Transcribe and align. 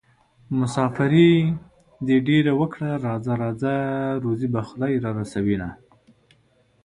مساپري 0.59 1.31
دې 2.07 2.17
ډېره 2.27 2.51
وکړه 2.61 2.91
راځه 3.05 3.33
راځه 3.41 3.73
روزي 4.23 4.47
به 4.53 4.61
خدای 4.69 4.93
رارسوينه 5.05 5.69